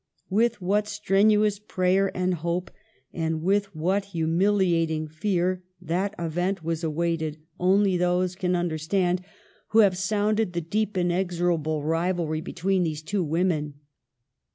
[0.31, 2.71] With what strenu ous prayer and hope,
[3.13, 8.87] and with what humiliating fear, that event was awaited, only those can CHILDHOOD AND MARRIAGE.
[8.89, 9.21] 21 understand
[9.67, 13.75] who have sounded the deep, inexo rable rivahy between these two women.